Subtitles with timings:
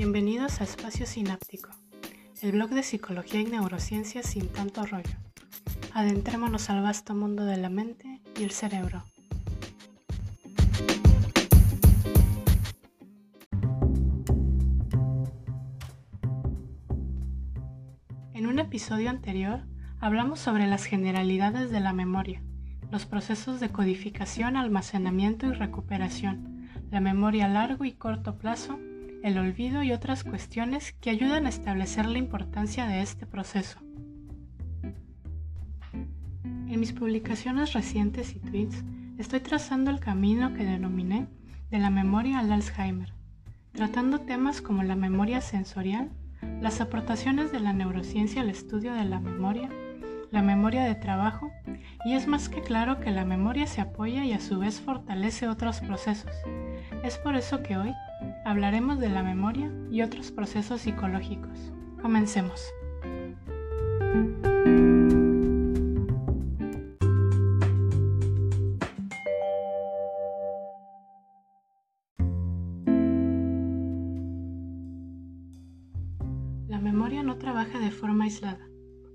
[0.00, 1.68] Bienvenidos a Espacio Sináptico,
[2.40, 5.14] el blog de psicología y neurociencia sin tanto rollo.
[5.92, 9.04] Adentrémonos al vasto mundo de la mente y el cerebro.
[18.32, 19.66] En un episodio anterior
[20.00, 22.42] hablamos sobre las generalidades de la memoria,
[22.90, 28.80] los procesos de codificación, almacenamiento y recuperación, la memoria a largo y corto plazo,
[29.22, 33.78] el olvido y otras cuestiones que ayudan a establecer la importancia de este proceso.
[35.92, 38.84] En mis publicaciones recientes y tweets
[39.18, 41.28] estoy trazando el camino que denominé
[41.70, 43.12] de la memoria al Alzheimer,
[43.72, 46.10] tratando temas como la memoria sensorial,
[46.60, 49.68] las aportaciones de la neurociencia al estudio de la memoria,
[50.30, 51.50] la memoria de trabajo,
[52.04, 55.48] y es más que claro que la memoria se apoya y a su vez fortalece
[55.48, 56.32] otros procesos.
[57.04, 57.92] Es por eso que hoy
[58.44, 61.72] hablaremos de la memoria y otros procesos psicológicos.
[62.00, 62.62] Comencemos.
[76.68, 78.66] La memoria no trabaja de forma aislada,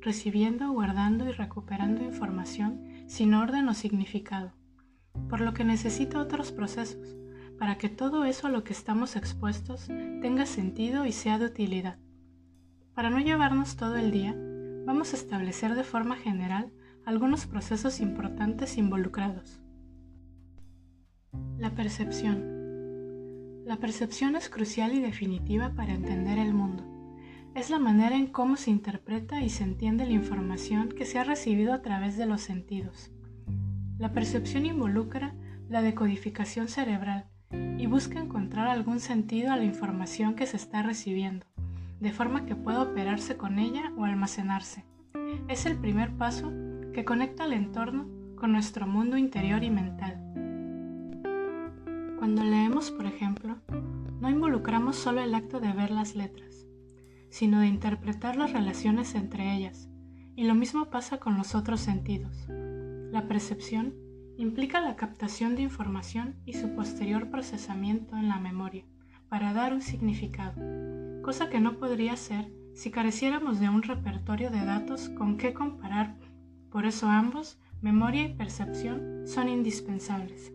[0.00, 4.52] recibiendo, guardando y recuperando información sin orden o significado,
[5.28, 7.16] por lo que necesita otros procesos
[7.64, 11.96] para que todo eso a lo que estamos expuestos tenga sentido y sea de utilidad.
[12.92, 14.36] Para no llevarnos todo el día,
[14.84, 16.74] vamos a establecer de forma general
[17.06, 19.62] algunos procesos importantes involucrados.
[21.56, 23.64] La percepción.
[23.64, 26.84] La percepción es crucial y definitiva para entender el mundo.
[27.54, 31.24] Es la manera en cómo se interpreta y se entiende la información que se ha
[31.24, 33.10] recibido a través de los sentidos.
[33.96, 35.34] La percepción involucra
[35.70, 37.30] la decodificación cerebral
[37.84, 41.44] y busca encontrar algún sentido a la información que se está recibiendo,
[42.00, 44.86] de forma que pueda operarse con ella o almacenarse.
[45.48, 46.50] Es el primer paso
[46.94, 50.18] que conecta el entorno con nuestro mundo interior y mental.
[52.18, 53.58] Cuando leemos, por ejemplo,
[54.18, 56.66] no involucramos solo el acto de ver las letras,
[57.28, 59.90] sino de interpretar las relaciones entre ellas,
[60.36, 62.46] y lo mismo pasa con los otros sentidos.
[62.48, 63.92] La percepción
[64.36, 68.84] implica la captación de información y su posterior procesamiento en la memoria
[69.28, 70.54] para dar un significado,
[71.22, 76.16] cosa que no podría ser si careciéramos de un repertorio de datos con qué comparar.
[76.70, 80.52] Por eso ambos, memoria y percepción, son indispensables.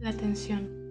[0.00, 0.85] La atención.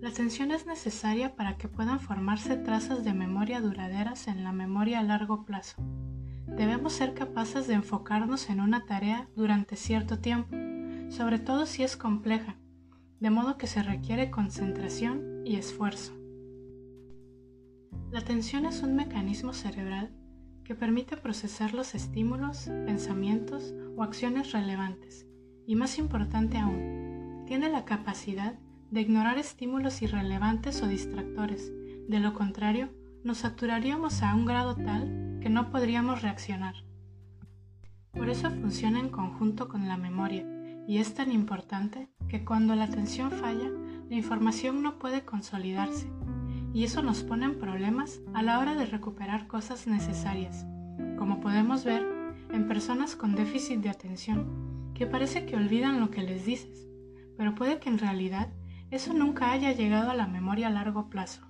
[0.00, 5.00] La atención es necesaria para que puedan formarse trazas de memoria duraderas en la memoria
[5.00, 5.82] a largo plazo.
[6.46, 10.54] Debemos ser capaces de enfocarnos en una tarea durante cierto tiempo,
[11.08, 12.56] sobre todo si es compleja,
[13.20, 16.12] de modo que se requiere concentración y esfuerzo.
[18.10, 20.14] La atención es un mecanismo cerebral
[20.62, 25.26] que permite procesar los estímulos, pensamientos o acciones relevantes,
[25.66, 28.58] y más importante aún, tiene la capacidad
[28.90, 31.72] de ignorar estímulos irrelevantes o distractores.
[32.08, 32.90] De lo contrario,
[33.24, 36.74] nos saturaríamos a un grado tal que no podríamos reaccionar.
[38.12, 40.46] Por eso funciona en conjunto con la memoria
[40.86, 43.70] y es tan importante que cuando la atención falla,
[44.08, 46.08] la información no puede consolidarse
[46.72, 50.66] y eso nos pone en problemas a la hora de recuperar cosas necesarias,
[51.18, 52.06] como podemos ver
[52.52, 56.86] en personas con déficit de atención, que parece que olvidan lo que les dices,
[57.36, 58.52] pero puede que en realidad
[58.90, 61.42] eso nunca haya llegado a la memoria a largo plazo.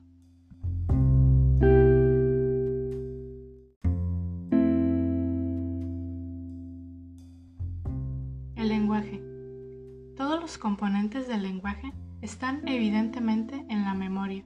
[8.54, 9.22] El lenguaje.
[10.16, 11.92] Todos los componentes del lenguaje
[12.22, 14.44] están evidentemente en la memoria.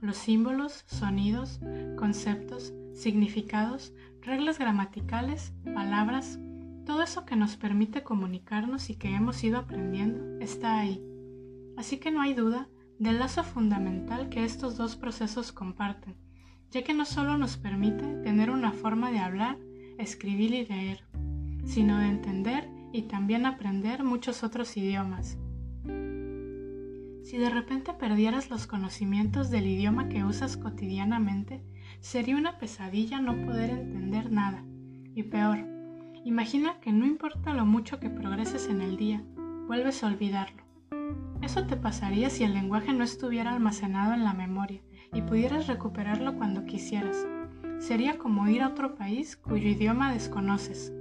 [0.00, 1.60] Los símbolos, sonidos,
[1.96, 3.92] conceptos, significados,
[4.22, 6.38] reglas gramaticales, palabras,
[6.86, 11.11] todo eso que nos permite comunicarnos y que hemos ido aprendiendo está ahí
[11.76, 16.16] Así que no hay duda del lazo fundamental que estos dos procesos comparten,
[16.70, 19.58] ya que no solo nos permite tener una forma de hablar,
[19.98, 21.04] escribir y leer,
[21.64, 25.38] sino de entender y también aprender muchos otros idiomas.
[27.22, 31.64] Si de repente perdieras los conocimientos del idioma que usas cotidianamente,
[32.00, 34.64] sería una pesadilla no poder entender nada.
[35.14, 35.58] Y peor,
[36.24, 39.24] imagina que no importa lo mucho que progreses en el día,
[39.66, 40.61] vuelves a olvidarlo.
[41.42, 44.80] Eso te pasaría si el lenguaje no estuviera almacenado en la memoria
[45.12, 47.26] y pudieras recuperarlo cuando quisieras.
[47.78, 50.92] Sería como ir a otro país cuyo idioma desconoces.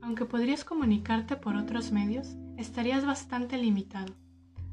[0.00, 4.14] Aunque podrías comunicarte por otros medios, estarías bastante limitado.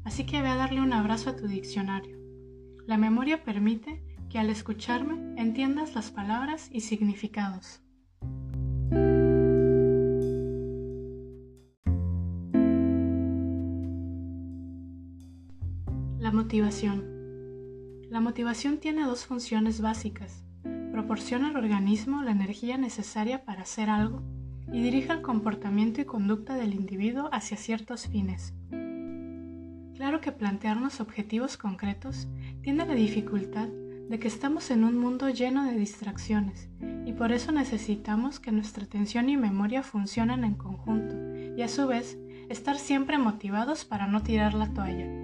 [0.04, 2.16] Así que ve a darle un abrazo a tu diccionario.
[2.86, 7.82] La memoria permite que al escucharme entiendas las palabras y significados.
[16.50, 17.04] Motivación.
[18.10, 20.42] La motivación tiene dos funciones básicas.
[20.90, 24.24] Proporciona al organismo la energía necesaria para hacer algo
[24.72, 28.52] y dirige el comportamiento y conducta del individuo hacia ciertos fines.
[29.94, 32.26] Claro que plantearnos objetivos concretos
[32.62, 36.68] tiene la dificultad de que estamos en un mundo lleno de distracciones
[37.06, 41.14] y por eso necesitamos que nuestra atención y memoria funcionen en conjunto
[41.56, 42.18] y a su vez
[42.48, 45.19] estar siempre motivados para no tirar la toalla.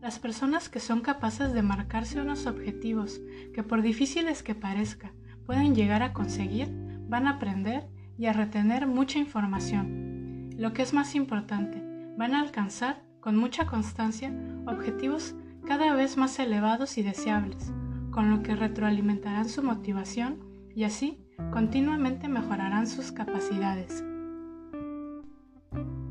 [0.00, 3.20] Las personas que son capaces de marcarse unos objetivos
[3.52, 5.12] que por difíciles que parezca
[5.44, 6.68] pueden llegar a conseguir,
[7.06, 7.86] van a aprender
[8.16, 10.50] y a retener mucha información.
[10.56, 11.82] Lo que es más importante,
[12.16, 14.32] van a alcanzar con mucha constancia
[14.66, 15.34] objetivos
[15.66, 17.70] cada vez más elevados y deseables,
[18.10, 20.38] con lo que retroalimentarán su motivación
[20.74, 21.18] y así
[21.52, 24.02] continuamente mejorarán sus capacidades.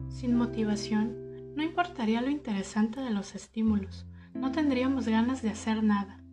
[0.10, 1.29] Sin motivación,
[1.60, 6.24] no importaría lo interesante de los estímulos, no tendríamos ganas de hacer nada.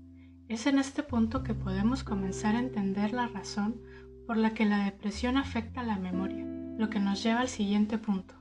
[0.46, 3.82] Es en este punto que podemos comenzar a entender la razón
[4.28, 6.44] por la que la depresión afecta la memoria,
[6.78, 8.36] lo que nos lleva al siguiente punto.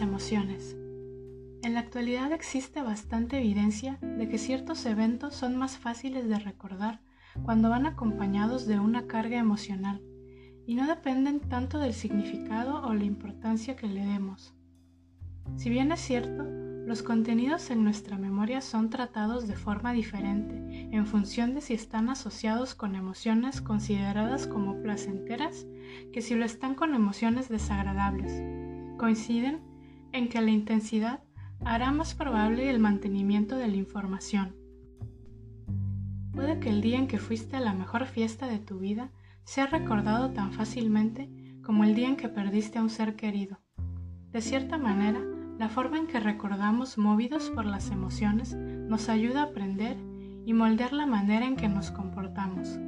[0.00, 0.76] emociones.
[1.62, 7.00] En la actualidad existe bastante evidencia de que ciertos eventos son más fáciles de recordar
[7.42, 10.02] cuando van acompañados de una carga emocional
[10.66, 14.54] y no dependen tanto del significado o la importancia que le demos.
[15.56, 16.44] Si bien es cierto,
[16.86, 22.08] los contenidos en nuestra memoria son tratados de forma diferente en función de si están
[22.08, 25.66] asociados con emociones consideradas como placenteras
[26.12, 28.42] que si lo están con emociones desagradables.
[28.98, 29.60] Coinciden
[30.12, 31.22] en que la intensidad
[31.64, 34.59] hará más probable el mantenimiento de la información.
[36.40, 39.10] Puede que el día en que fuiste a la mejor fiesta de tu vida
[39.44, 41.28] sea recordado tan fácilmente
[41.62, 43.58] como el día en que perdiste a un ser querido.
[44.32, 45.20] De cierta manera,
[45.58, 49.98] la forma en que recordamos movidos por las emociones nos ayuda a aprender
[50.46, 52.78] y moldear la manera en que nos comportamos.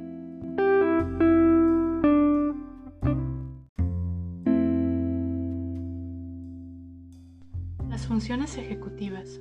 [8.05, 9.39] funciones ejecutivas.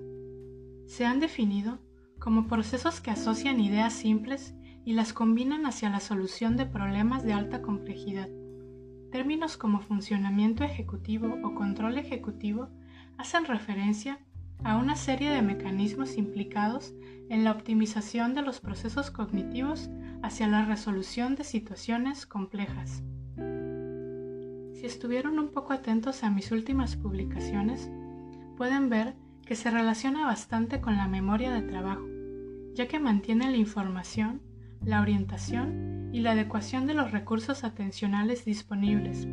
[0.86, 1.78] Se han definido
[2.22, 4.54] como procesos que asocian ideas simples
[4.84, 8.28] y las combinan hacia la solución de problemas de alta complejidad.
[9.10, 12.68] Términos como funcionamiento ejecutivo o control ejecutivo
[13.18, 14.20] hacen referencia
[14.62, 16.94] a una serie de mecanismos implicados
[17.28, 19.90] en la optimización de los procesos cognitivos
[20.22, 23.02] hacia la resolución de situaciones complejas.
[24.74, 27.90] Si estuvieron un poco atentos a mis últimas publicaciones,
[28.56, 32.11] pueden ver que se relaciona bastante con la memoria de trabajo,
[32.74, 34.42] ya que mantiene la información,
[34.84, 39.26] la orientación y la adecuación de los recursos atencionales disponibles,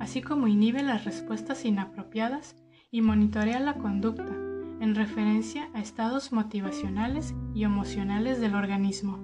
[0.00, 2.56] así como inhibe las respuestas inapropiadas
[2.90, 4.34] y monitorea la conducta
[4.80, 9.18] en referencia a estados motivacionales y emocionales del organismo.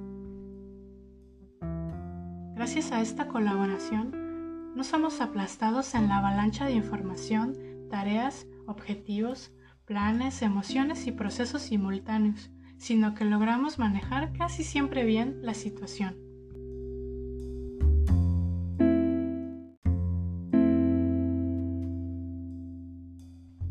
[2.55, 7.57] Gracias a esta colaboración, no somos aplastados en la avalancha de información,
[7.91, 9.53] tareas objetivos,
[9.85, 12.51] planes, emociones y procesos simultáneos,
[12.85, 16.17] sino que logramos manejar casi siempre bien la situación.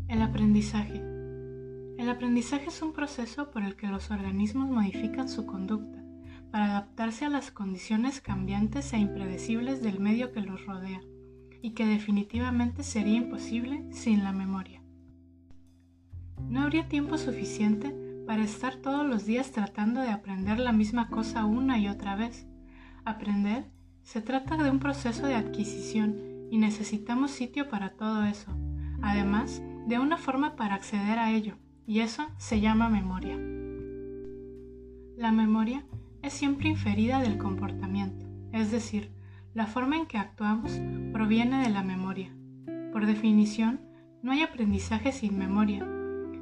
[0.08, 1.00] El aprendizaje.
[1.96, 6.02] El aprendizaje es un proceso por el que los organismos modifican su conducta
[6.50, 11.00] para adaptarse a las condiciones cambiantes e impredecibles del medio que los rodea
[11.62, 14.82] y que definitivamente sería imposible sin la memoria.
[16.48, 21.44] No habría tiempo suficiente para estar todos los días tratando de aprender la misma cosa
[21.44, 22.46] una y otra vez.
[23.04, 23.70] Aprender
[24.02, 28.52] se trata de un proceso de adquisición y necesitamos sitio para todo eso,
[29.02, 33.36] además de una forma para acceder a ello, y eso se llama memoria.
[35.16, 35.84] La memoria
[36.22, 39.10] es siempre inferida del comportamiento, es decir,
[39.52, 40.80] la forma en que actuamos
[41.12, 42.34] proviene de la memoria.
[42.92, 43.80] Por definición,
[44.22, 45.86] no hay aprendizaje sin memoria,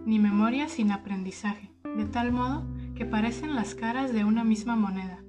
[0.05, 5.25] ni memoria sin aprendizaje, de tal modo que parecen las caras de una misma moneda.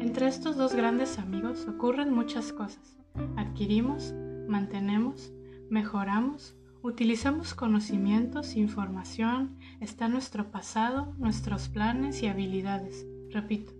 [0.00, 2.98] Entre estos dos grandes amigos ocurren muchas cosas.
[3.36, 4.14] Adquirimos,
[4.48, 5.32] mantenemos,
[5.70, 13.04] mejoramos Utilizamos conocimientos, información, está nuestro pasado, nuestros planes y habilidades.
[13.30, 13.72] Repito,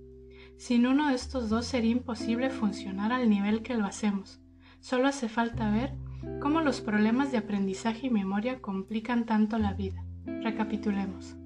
[0.56, 4.40] sin uno de estos dos sería imposible funcionar al nivel que lo hacemos.
[4.80, 5.94] Solo hace falta ver
[6.40, 10.04] cómo los problemas de aprendizaje y memoria complican tanto la vida.
[10.42, 11.36] Recapitulemos.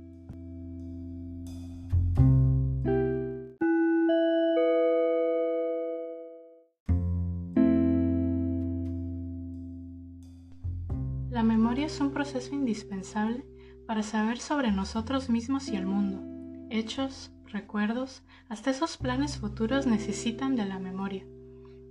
[11.31, 13.45] La memoria es un proceso indispensable
[13.87, 16.23] para saber sobre nosotros mismos y el mundo.
[16.71, 21.27] Hechos, recuerdos, hasta esos planes futuros necesitan de la memoria.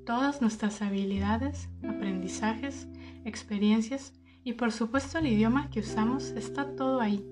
[0.05, 2.87] Todas nuestras habilidades, aprendizajes,
[3.25, 7.25] experiencias y por supuesto el idioma que usamos está todo ahí.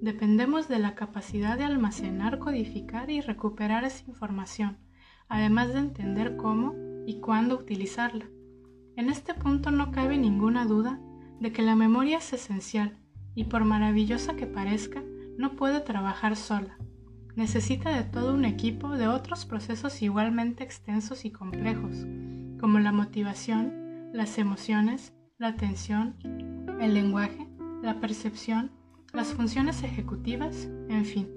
[0.00, 4.78] Dependemos de la capacidad de almacenar, codificar y recuperar esa información,
[5.28, 6.74] además de entender cómo
[7.06, 8.26] y cuándo utilizarla.
[8.96, 11.00] En este punto no cabe ninguna duda
[11.40, 12.98] de que la memoria es esencial
[13.34, 15.02] y por maravillosa que parezca,
[15.36, 16.78] no puede trabajar sola.
[17.34, 22.06] Necesita de todo un equipo de otros procesos igualmente extensos y complejos,
[22.58, 26.16] como la motivación, las emociones, la atención,
[26.80, 27.46] el lenguaje,
[27.82, 28.70] la percepción,
[29.12, 31.28] las funciones ejecutivas, en fin.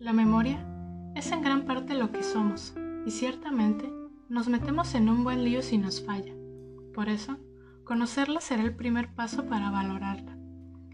[0.00, 0.66] La memoria
[1.14, 2.74] es en gran parte lo que somos
[3.06, 3.88] y ciertamente
[4.28, 6.34] nos metemos en un buen lío si nos falla.
[6.94, 7.38] Por eso,
[7.84, 10.36] Conocerla será el primer paso para valorarla.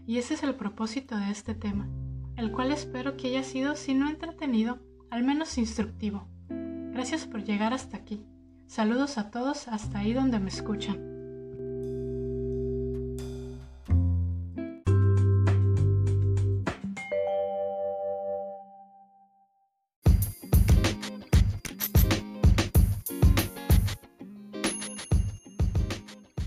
[0.05, 1.87] Y ese es el propósito de este tema,
[2.35, 4.77] el cual espero que haya sido, si no entretenido,
[5.09, 6.27] al menos instructivo.
[6.49, 8.23] Gracias por llegar hasta aquí.
[8.67, 11.12] Saludos a todos hasta ahí donde me escuchan.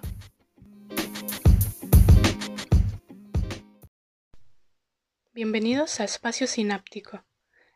[5.33, 7.23] Bienvenidos a Espacio Sináptico,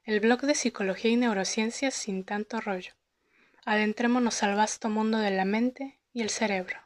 [0.03, 2.95] el blog de psicología y neurociencias sin tanto rollo.
[3.65, 6.81] Adentrémonos al vasto mundo de la mente y el cerebro.